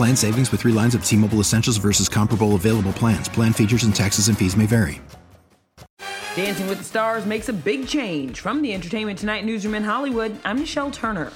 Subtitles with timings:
[0.00, 3.28] Plan savings with three lines of T Mobile Essentials versus comparable available plans.
[3.28, 4.98] Plan features and taxes and fees may vary.
[6.34, 8.40] Dancing with the Stars makes a big change.
[8.40, 11.30] From the Entertainment Tonight newsroom in Hollywood, I'm Nichelle Turner.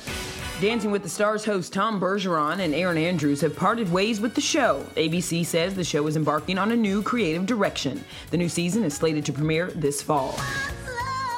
[0.63, 4.41] Dancing with the Stars host Tom Bergeron and Erin Andrews have parted ways with the
[4.41, 4.83] show.
[4.97, 8.03] ABC says the show is embarking on a new creative direction.
[8.31, 10.41] The new season is slated to premiere this fall.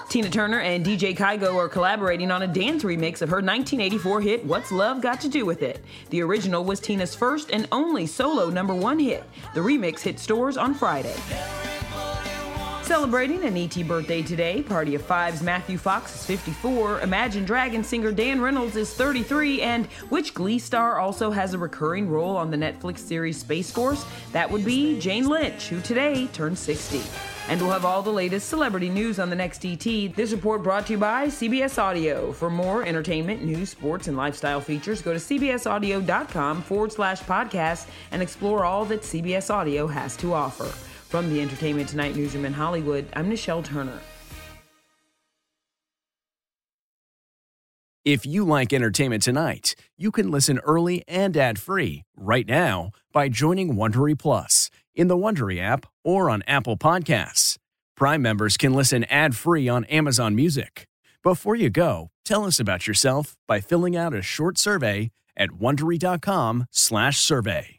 [0.09, 4.45] Tina Turner and DJ Kygo are collaborating on a dance remix of her 1984 hit
[4.45, 5.85] What's Love Got to Do with It.
[6.11, 9.25] The original was Tina's first and only solo number one hit.
[9.55, 11.17] The remix hit stores on Friday.
[12.87, 18.13] Celebrating an ET birthday today, Party of Five's Matthew Fox is 54, Imagine Dragon singer
[18.13, 22.57] Dan Reynolds is 33, and which Glee star also has a recurring role on the
[22.57, 24.07] Netflix series Space Force?
[24.31, 27.03] That would be Jane Lynch, who today turned 60.
[27.49, 29.83] And we'll have all the latest celebrity news on the next ET.
[30.15, 32.31] This report brought to you by CBS Audio.
[32.31, 38.23] For more entertainment, news, sports, and lifestyle features, go to cbsaudio.com forward slash podcast and
[38.23, 40.73] explore all that CBS Audio has to offer.
[41.09, 44.01] From the Entertainment Tonight newsroom in Hollywood, I'm Nichelle Turner.
[48.05, 53.77] If you like Entertainment Tonight, you can listen early and ad-free right now by joining
[53.77, 57.57] Wondery Plus in the Wondery app or on Apple Podcasts.
[57.97, 60.89] Prime members can listen ad-free on Amazon Music.
[61.23, 67.79] Before you go, tell us about yourself by filling out a short survey at wondery.com/survey.